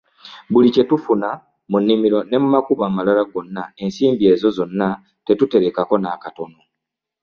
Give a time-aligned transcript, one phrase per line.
[0.51, 1.29] Buli kye tufuna
[1.69, 4.87] mu nnimiro ne mu makubo amalala gonna ensimbi ezo zonna
[5.25, 6.61] tetuterekako n'akatono.